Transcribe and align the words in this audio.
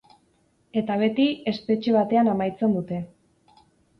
Eta 0.79 0.95
beti, 1.01 1.25
espetxe 1.51 1.93
batean 1.97 2.31
amaitzen 2.33 2.75
dute. 2.79 3.01